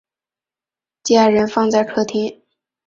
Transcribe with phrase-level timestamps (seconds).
[1.03, 2.41] 家人放在客厅